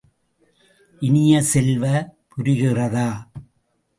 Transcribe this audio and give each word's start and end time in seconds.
இனிய 1.01 1.41
செல்வ, 1.41 1.83
புரிகிறதா? 2.31 3.07